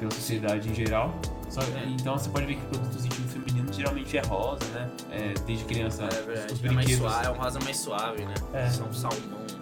[0.00, 1.14] Pela sociedade em geral.
[1.48, 4.90] Só, então você pode ver que produtos íntimos femininos geralmente é rosa, né?
[5.10, 6.66] É, desde criança, É os verdade.
[6.66, 6.96] É mais brinquedos.
[7.12, 8.34] suave, é um rosa mais suave, né?
[8.54, 8.66] É.
[8.70, 9.18] São salmão.
[9.44, 9.60] assim.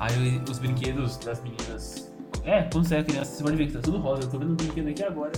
[0.00, 2.12] Aí os brinquedos das meninas.
[2.44, 4.22] É, quando você é criança, você pode ver que tá tudo rosa.
[4.22, 5.32] Eu tô vendo um brinquedo aqui agora.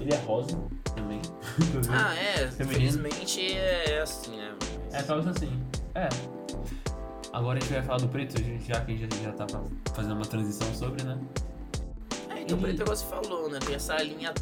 [0.00, 0.56] Ele é rosa
[0.94, 1.20] também.
[1.90, 2.46] Ah, é.
[2.48, 2.88] Feminino.
[2.98, 4.54] Infelizmente é assim, né?
[4.92, 5.50] É, talvez assim.
[5.94, 6.08] É.
[7.32, 8.34] Agora a gente vai falar do preto,
[8.66, 9.46] já que a gente já tá
[9.94, 11.18] fazendo uma transição sobre, né?
[12.52, 13.58] Então, Ele- preto, igual você falou, né?
[13.64, 14.32] Tem essa linha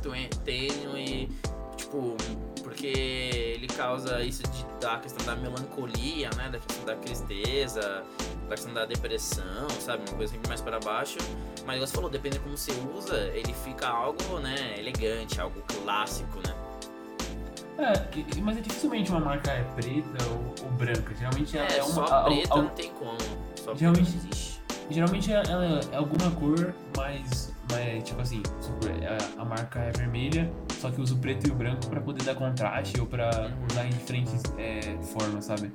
[0.44, 1.29] tênue,
[1.77, 2.16] tipo,
[2.62, 6.49] porque ele causa isso de, da questão da melancolia, né?
[6.51, 8.03] Da questão da tristeza,
[8.49, 10.03] da questão da depressão, sabe?
[10.09, 11.18] Uma coisa sempre mais para baixo.
[11.66, 14.75] Mas você falou, dependendo como você usa, ele fica algo, né?
[14.79, 16.55] Elegante, algo clássico, né?
[17.79, 21.14] É, mas é dificilmente uma marca é preta ou, ou branca.
[21.14, 21.92] Geralmente ela é, É, uma.
[21.94, 23.18] só a- a- preta a- não tem como.
[23.55, 24.61] Só preta Geralmente- existe.
[24.90, 30.50] geralmente ela é alguma cor, mas, mas tipo assim, super- a, a marca é vermelha,
[30.81, 33.66] só que usa o preto e o branco pra poder dar contraste ou pra Uhum.
[33.70, 35.72] usar em diferentes é, formas, sabe?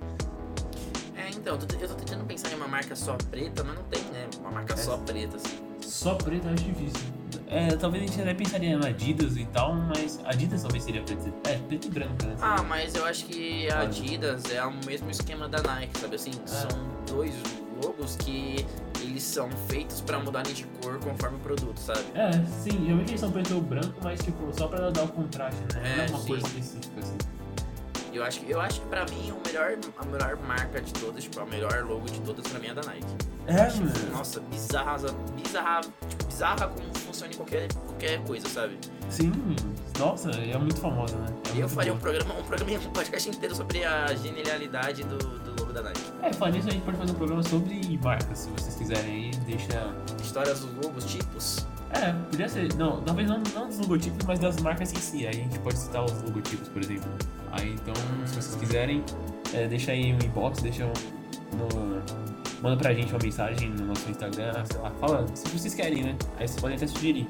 [1.16, 4.28] É, então, eu tô, tentando pensar em uma marca só preta, mas não tem, né?
[4.40, 4.78] Uma marca É.
[4.78, 5.58] só preta, assim.
[5.82, 7.08] Só preto eu acho difícil.
[7.48, 11.32] É, talvez a gente até pensaria na Adidas e tal, mas Adidas talvez seria preto,
[11.48, 12.36] é, preto e branco, né?
[12.42, 16.32] Ah, mas eu acho que a Adidas é o mesmo esquema da Nike, sabe assim?
[16.46, 16.68] São
[17.08, 17.34] dois
[17.84, 18.66] logos que
[19.02, 22.04] eles são feitos pra mudarem de cor conforme o produto, sabe?
[22.16, 22.32] É,
[22.64, 25.82] sim, realmente eles são preto ou branco, mas tipo, só pra dar o contraste, né?
[25.84, 26.28] É, Não é uma sim.
[26.28, 27.18] cor específica, assim.
[28.14, 31.24] Eu acho, que- eu acho que pra mim o melhor, a melhor marca de todas,
[31.24, 33.08] tipo, a melhor logo de todas pra mim é da Nike.
[33.48, 34.12] É, Tipo, mano.
[34.12, 34.98] Nossa, bizarra,
[35.36, 38.78] bizarra, tipo, bizarra como funciona em qualquer, qualquer coisa, sabe?
[39.10, 39.32] Sim,
[39.98, 41.26] nossa, é muito famosa, né?
[41.58, 45.53] É eu faria um programa, um programa, um podcast inteiro sobre a genialidade do, do
[45.74, 46.02] da Nike.
[46.22, 49.32] É, falar nisso, a gente pode fazer um programa sobre marcas, se vocês quiserem aí,
[49.46, 49.94] deixa...
[50.22, 51.68] Histórias dos logos, tipos.
[51.92, 55.30] É, podia ser, não, talvez não, não dos logotipos, mas das marcas em si, aí
[55.30, 57.10] a gente pode citar os logotipos, por exemplo.
[57.52, 57.94] Aí, então,
[58.26, 59.04] se vocês quiserem,
[59.54, 60.94] é, deixa aí um inbox, deixa um,
[61.58, 62.02] no...
[62.64, 66.16] Manda pra gente uma mensagem no nosso Instagram, sei lá, fala se vocês querem, né?
[66.38, 67.28] Aí vocês podem até sugerir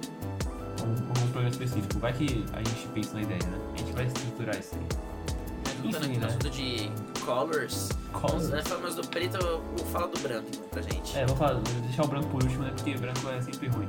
[0.86, 1.97] um, um programa específico.
[1.97, 3.58] Vai que a gente pensa na ideia, né?
[3.73, 5.82] A gente vai estruturar isso aí.
[5.82, 6.91] Voltando aqui no assunto de
[7.25, 7.89] colors.
[8.12, 8.49] Colors.
[8.49, 11.17] Né, falamos do preto, eu fala do branco pra gente.
[11.17, 12.71] É, vou, falar, vou deixar o branco por último, né?
[12.75, 13.88] Porque branco é sempre ruim.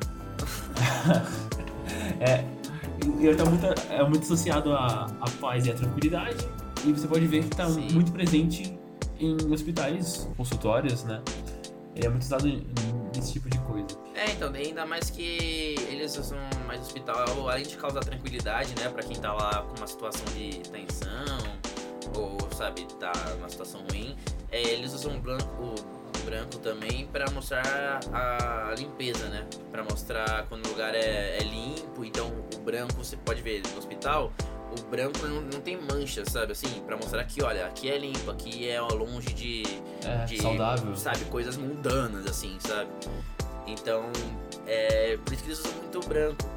[2.20, 2.44] é,
[3.20, 6.46] e ele tá muito, é muito associado à, à paz e à tranquilidade.
[6.84, 7.88] E você pode ver que tá Sim.
[7.92, 8.78] muito presente
[9.18, 11.22] em hospitais, consultórios, né?
[11.94, 12.46] Ele é muito usado
[13.14, 13.86] nesse tipo de coisa.
[14.14, 19.02] É, então, ainda mais que eles usam mais hospital, além de causar tranquilidade, né, pra
[19.02, 21.38] quem tá lá com uma situação de tensão,
[22.16, 24.16] ou, sabe, tá numa situação ruim,
[24.50, 30.46] é, eles usam o branco, o branco também pra mostrar a limpeza, né, pra mostrar
[30.48, 34.32] quando o lugar é, é limpo, então o branco, você pode ver no hospital,
[34.76, 38.30] o branco não, não tem manchas, sabe, assim, pra mostrar que, olha, aqui é limpo,
[38.30, 39.62] aqui é longe de
[40.04, 40.96] É, de, saudável.
[40.96, 42.90] sabe, coisas mundanas, assim, sabe?
[43.66, 44.10] Então,
[44.66, 46.53] é por isso que eles usam muito branco.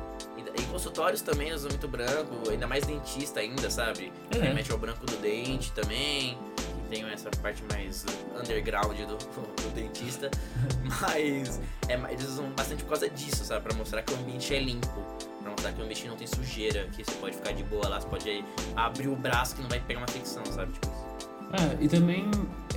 [0.72, 4.12] Consultórios também usam muito branco, ainda mais dentista ainda, sabe?
[4.36, 4.40] É.
[4.40, 6.38] Remete ao branco do dente também.
[6.56, 9.18] que Tem essa parte mais underground do,
[9.64, 10.30] do dentista.
[11.02, 13.64] Mas é, eles usam bastante por causa disso, sabe?
[13.64, 15.02] Pra mostrar que o ambiente é limpo.
[15.42, 18.00] Pra mostrar que o ambiente não tem sujeira, que você pode ficar de boa lá,
[18.02, 20.74] você pode abrir o braço que não vai pegar uma infecção, sabe?
[20.74, 20.88] Tipo,
[21.54, 22.30] É, e também,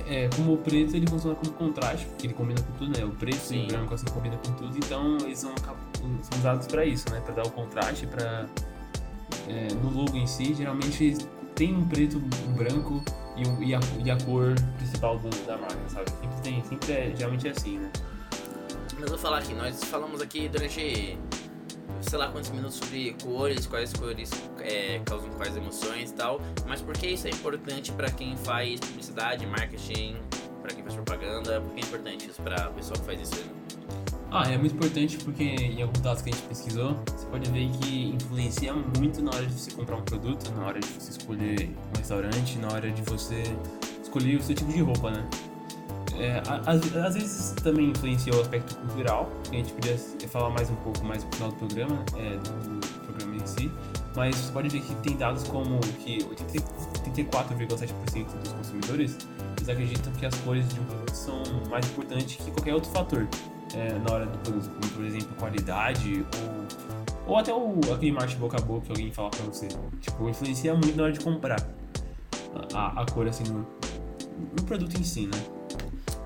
[0.07, 3.03] é, como o preto, ele funciona como contraste, porque ele combina com tudo, né?
[3.05, 3.63] O preto Sim.
[3.63, 4.77] e o branco, assim, combina com tudo.
[4.77, 7.19] Então, eles são, são usados pra isso, né?
[7.21, 8.45] Pra dar o contraste, pra...
[9.49, 11.17] é, no logo em si, geralmente
[11.55, 13.03] tem um preto, um branco
[13.35, 16.09] e, um- e a, e a cor principal do- da marca, sabe?
[16.11, 17.91] Sempre tem, sempre é, geralmente é assim, né?
[18.99, 21.17] Mas vou falar aqui, nós falamos aqui durante
[22.01, 26.81] sei lá quantos minutos sobre cores, quais cores é, causam quais emoções e tal, mas
[26.81, 30.15] por que isso é importante pra quem faz publicidade, marketing,
[30.61, 33.43] pra quem faz propaganda, por que é importante isso pra pessoa que faz isso?
[34.33, 37.69] Ah, é muito importante porque em alguns dados que a gente pesquisou, você pode ver
[37.69, 41.69] que influencia muito na hora de você comprar um produto, na hora de você escolher
[41.93, 43.43] um restaurante, na hora de você
[44.01, 45.27] escolher o seu tipo de roupa, né?
[46.23, 49.97] É, às, às vezes também influencia o aspecto cultural, que a gente podia
[50.29, 53.71] falar mais um pouco mais no final do programa, é, do, do programa em si,
[54.15, 59.17] mas você pode ver que tem dados como que 84,7% dos consumidores
[59.57, 63.27] eles acreditam que as cores de um produto são mais importantes que qualquer outro fator
[63.73, 66.25] é, na hora do produto, como por exemplo qualidade
[67.25, 69.67] ou, ou até o, aquele marketing boca a boca que alguém fala pra você.
[70.01, 71.59] Tipo, influencia muito na hora de comprar
[72.73, 73.65] a, a- a cor assim no,
[74.55, 75.39] no produto em si, né?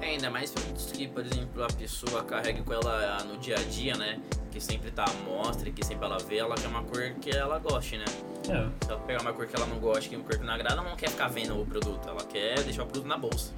[0.06, 0.52] É, ainda mais
[0.94, 4.20] que, por exemplo, a pessoa carrega com ela no dia a dia, né?
[4.52, 7.58] Que sempre tá à mostra, que sempre ela vê, ela quer uma cor que ela
[7.58, 8.06] goste, né?
[8.48, 10.46] É, Se ela pegar uma cor que ela não gosta, que é uma cor que
[10.46, 13.18] não agrada, ela não quer ficar vendo o produto, ela quer deixar o produto na
[13.18, 13.52] bolsa.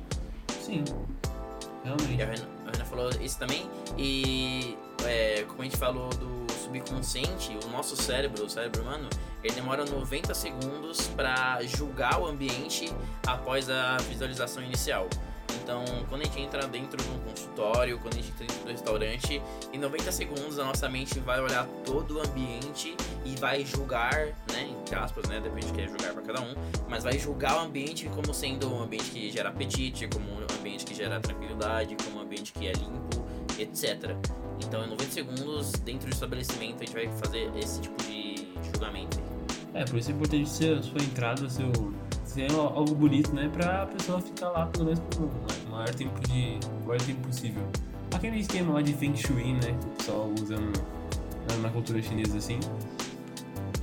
[0.62, 0.84] sim.
[1.84, 2.22] E Realmente.
[2.22, 3.70] a Renan, a Renan falou isso também.
[3.98, 9.10] E é, como a gente falou do subconsciente, o nosso cérebro, o cérebro humano,
[9.44, 12.92] ele demora 90 segundos para julgar o ambiente
[13.26, 15.08] após a visualização inicial.
[15.68, 18.72] Então, quando a gente entra dentro de um consultório, quando a gente entra dentro do
[18.72, 19.42] restaurante,
[19.74, 24.74] em 90 segundos a nossa mente vai olhar todo o ambiente e vai julgar, né,
[24.80, 26.56] entre aspas, né, depende do que é julgar para cada um,
[26.88, 30.86] mas vai julgar o ambiente como sendo um ambiente que gera apetite, como um ambiente
[30.86, 33.26] que gera tranquilidade, como um ambiente que é limpo,
[33.60, 34.16] etc.
[34.66, 39.22] Então, em 90 segundos, dentro do estabelecimento, a gente vai fazer esse tipo de julgamento.
[39.74, 41.70] É, por isso é importante a sua entrada, seu,
[42.28, 43.50] ser algo bonito, né?
[43.52, 45.24] Pra pessoa ficar lá pelo menos por
[45.68, 46.60] o maior tempo de.
[46.86, 47.64] maior tempo possível.
[48.14, 49.60] Aquele esquema lá de Feng Shui, né?
[49.80, 52.60] Que o pessoal usa no- na, cultura chinesa assim.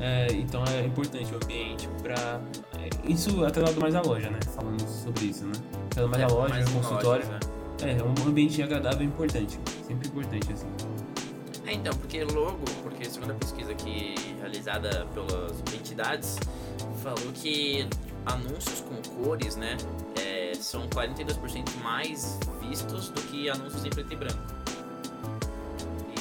[0.00, 2.40] É, então é importante o ambiente pra.
[2.78, 4.38] é, Isso atrelado mais à loja, né?
[4.54, 5.52] Falando sobre isso, né?
[5.87, 7.24] Atrelado mais à loja, mais consultório.
[7.26, 7.38] loja,
[7.83, 7.96] né?
[7.98, 9.59] É, um ambiente agradável é importante.
[9.87, 10.66] Sempre importante, assim.
[11.66, 16.38] É, então, porque logo, porque segundo a pesquisa aqui realizada pelas entidades,
[17.02, 17.87] falou que
[18.26, 19.76] anúncios com cores, né,
[20.20, 24.38] é, são 42% mais vistos do que anúncios em preto e branco.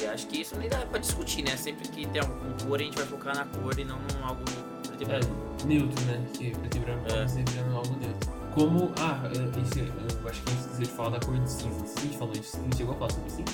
[0.00, 1.56] E acho que isso nem dá pra discutir, né?
[1.56, 4.42] Sempre que tem com cor, a gente vai focar na cor e não em algo
[4.86, 5.66] preto e É, branco.
[5.66, 6.26] neutro, né?
[6.34, 7.22] Que preto e branco É.
[7.22, 7.28] é.
[7.28, 8.30] sempre virando algo neutro.
[8.54, 8.92] Como.
[9.00, 11.86] Ah, é, esse, eu acho que a gente de falar da cor de cinza.
[11.86, 12.56] Se a gente falou isso.
[12.56, 13.52] A gente chegou a falar sobre cinza?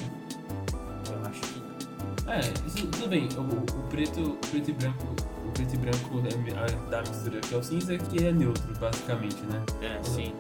[1.13, 1.63] Eu acho que
[2.29, 3.29] É, isso, tudo bem.
[3.37, 3.41] O,
[3.81, 5.07] o preto, o preto e branco.
[5.51, 9.43] O preto e branco é da mistura que é o cinza, que é neutro, basicamente,
[9.47, 9.61] né?
[9.83, 10.33] é, sim.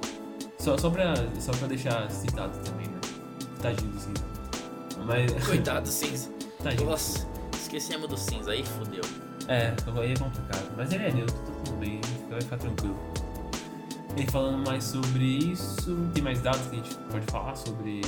[0.56, 3.00] Só, só, pra, só pra deixar citado também, né?
[3.60, 4.24] Tadinho do cinza.
[5.04, 5.32] Mas.
[5.44, 6.30] Coitado do cinza.
[6.62, 6.90] Tadinho.
[6.90, 9.02] Nossa, esquecemos do cinza, aí fodeu.
[9.48, 10.70] É, aí é complicado.
[10.76, 12.96] Mas ele é neutro, tá tudo bem, vai ficar tranquilo.
[14.16, 18.00] E falando mais sobre isso, tem mais dados que a gente pode falar sobre,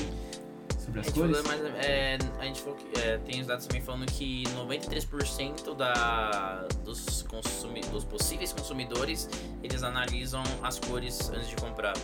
[0.84, 1.36] sobre as cores?
[1.38, 5.74] falou mais, é, a gente falou que é, tem os dados também falando que 93%
[5.74, 9.28] da, dos, consumi, dos possíveis consumidores
[9.62, 11.94] eles analisam as cores antes de comprar.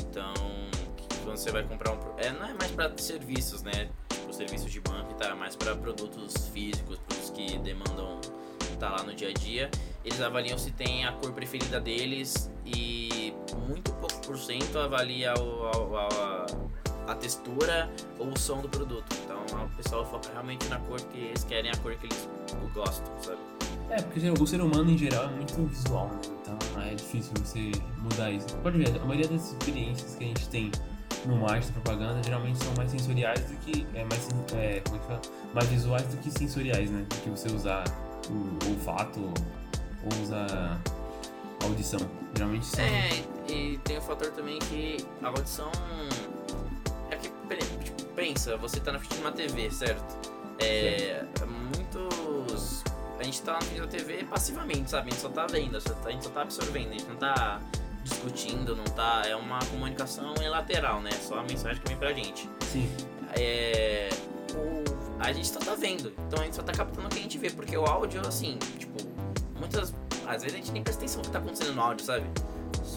[0.00, 0.34] Então,
[1.24, 1.98] quando você vai comprar um.
[2.18, 3.88] É, não é mais para serviços, né?
[4.08, 8.20] Tipo, serviços de banco e tal, é mais para produtos físicos, produtos que demandam
[8.72, 9.70] estar lá no dia a dia.
[10.04, 13.34] Eles avaliam se tem a cor preferida deles e
[13.68, 19.06] muito pouco por cento avalia o, a, a- a textura ou o som do produto.
[19.24, 22.28] Então o pessoal foca realmente na cor que eles querem, a cor que eles
[22.74, 23.38] gostam, sabe?
[23.90, 26.20] É, porque o ser humano em geral é muito visual, né?
[26.42, 28.46] Então é difícil você mudar isso.
[28.58, 30.70] Pode ver, a maioria das experiências que a gente tem
[31.26, 33.86] no marketing, propaganda, geralmente são mais sensoriais do que.
[33.94, 35.20] É, mais, é, como é que fala?
[35.52, 37.04] Mais visuais do que sensoriais, né?
[37.08, 37.84] Do que você usar
[38.28, 40.80] o olfato ou usar
[41.60, 42.00] a audição.
[42.34, 42.84] Geralmente são.
[42.84, 43.10] É,
[43.48, 45.70] e, e tem o fator também que a audição.
[48.20, 50.30] Pensa, você tá na frente de uma TV, certo?
[50.58, 51.24] É.
[51.46, 52.84] Muitos.
[53.18, 55.08] A gente tá na frente da TV passivamente, sabe?
[55.08, 57.60] A gente só tá vendo, a gente só tá absorvendo, a gente não tá
[58.04, 59.22] discutindo, não tá.
[59.26, 61.10] É uma comunicação unilateral, né?
[61.12, 62.48] Só a mensagem que vem pra gente.
[62.70, 62.90] Sim.
[63.34, 64.08] é,
[64.54, 66.12] o- a gente só tá vendo.
[66.26, 67.48] Então a gente só tá captando o que a gente vê.
[67.50, 68.98] Porque o áudio, assim, tipo,
[69.58, 69.94] muitas.
[70.26, 72.26] Às vezes a gente nem presta atenção no que tá acontecendo no áudio, sabe?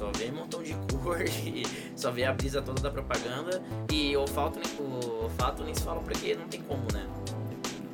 [0.04, 1.64] Só vê um montão de cor e
[1.96, 3.62] só vê a brisa toda da propaganda.
[3.90, 4.22] E o
[4.60, 7.08] nem- o olfato nem se fala porque não tem como, né?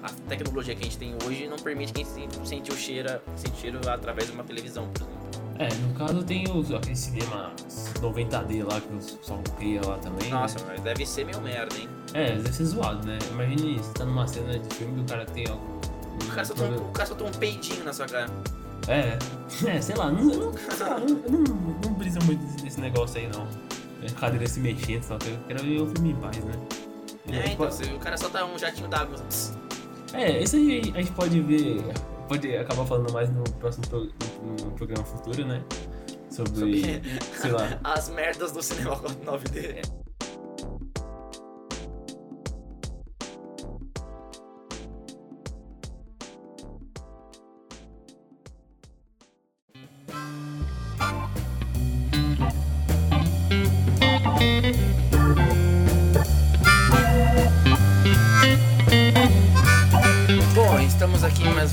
[0.01, 3.21] A tecnologia que a gente tem hoje não permite que a gente sente o cheiro,
[3.35, 5.19] sente o cheiro através de uma televisão, por exemplo.
[5.59, 7.51] É, no caso tem os, aquele cinema
[8.01, 10.29] 90D lá que o pessoal cria lá também.
[10.31, 10.65] Nossa, né?
[10.69, 11.89] mas deve ser meio merda, hein?
[12.13, 13.19] É, deve ser zoado, né?
[13.29, 15.77] Imagine você tá numa cena de filme que o cara tem algum.
[16.23, 18.29] O cara soltou um, o cara soltou um peidinho na sua cara.
[18.87, 19.17] É,
[19.69, 21.43] é, sei lá, não, eu não, sei lá, não, eu não,
[21.85, 23.47] não brisa muito desse- negócio aí não.
[24.07, 26.53] A cadeira se mexendo, só que eu quero ver o filme em paz, né?
[27.27, 29.17] É, aí, então, pode- se o cara solta um jatinho d'água.
[30.13, 31.83] É, esse aí a gente pode ver,
[32.27, 34.05] pode acabar falando mais no próximo pro-
[34.43, 35.61] no, no programa futuro, né?
[36.31, 37.01] Sobre, Sobre-
[37.39, 37.79] sei lá.
[37.83, 39.83] As merdas do cinema 9D.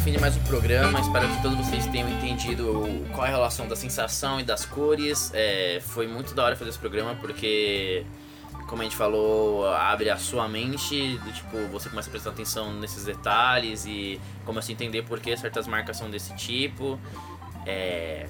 [0.06, 1.00] Fim de mais um programa.
[1.00, 5.32] Espero que todos vocês tenham entendido qual é a relação da sensação e das cores.
[5.34, 8.06] É, foi muito da hora fazer esse programa porque,
[8.68, 11.18] como a gente falou, abre a sua mente.
[11.18, 15.36] Do, tipo, você começa a prestar atenção nesses detalhes e começa a entender por que
[15.36, 17.00] certas marcas são desse tipo.
[17.66, 18.28] É,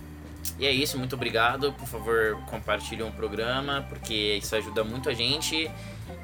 [0.58, 1.74] e é isso, muito obrigado.
[1.74, 5.70] Por favor, compartilhem o programa porque isso ajuda muito a gente.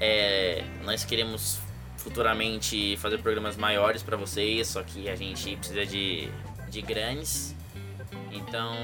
[0.01, 1.61] É, nós queremos
[2.03, 6.29] futuramente fazer programas maiores pra vocês, só que a gente precisa de,
[6.69, 7.55] de grandes.
[8.31, 8.75] Então,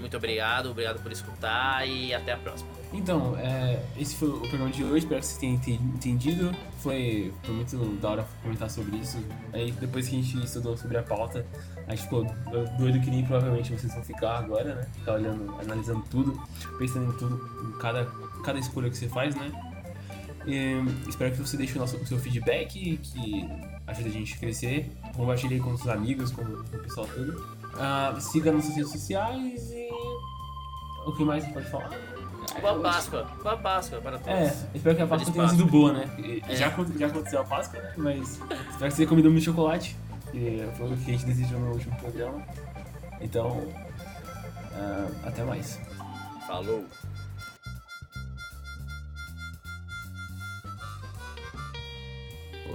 [0.00, 2.70] muito obrigado, obrigado por escutar e até a próxima.
[2.92, 6.54] Então, é, esse foi o programa de hoje, espero que vocês tenham ente- entendido.
[6.78, 9.18] Foi, foi muito da hora comentar sobre isso.
[9.52, 11.44] Aí depois que a gente estudou sobre a pauta,
[11.86, 12.24] a gente ficou
[12.78, 14.86] doido que nem provavelmente vocês vão ficar agora, né?
[14.94, 16.40] Ficar olhando, analisando tudo,
[16.78, 18.06] pensando em tudo, em cada,
[18.44, 19.50] cada escolha que você faz, né?
[20.46, 23.48] E, espero que você deixe o, nosso, o seu feedback, que
[23.86, 24.90] ajuda a gente a crescer.
[25.14, 27.56] Compartilhe com os amigos, com, com o pessoal todo.
[27.78, 29.88] Ah, siga nossas redes sociais e.
[31.04, 31.90] O que mais você pode falar?
[32.60, 34.28] Boa Páscoa, boa Páscoa para todos.
[34.28, 36.42] É, espero que a Páscoa tenha sido boa, né?
[36.48, 36.56] É.
[36.56, 37.92] Já, já aconteceu a Páscoa, né?
[37.96, 39.96] Mas espero que você tenha comido muito chocolate.
[40.32, 42.42] Que foi o que a gente desejou no último programa.
[43.20, 43.62] Então,
[44.74, 45.80] ah, até mais.
[46.46, 46.84] Falou.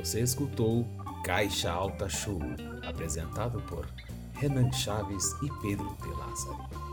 [0.03, 0.83] Você escutou
[1.23, 2.39] Caixa Alta Show,
[2.83, 3.87] apresentado por
[4.33, 6.90] Renan Chaves e Pedro de Lázaro.